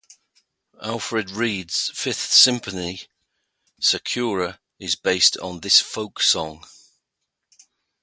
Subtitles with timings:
[0.81, 3.01] Alfred Reed's Fifth Symphony
[3.79, 6.65] "Sakura" is based on this folk song.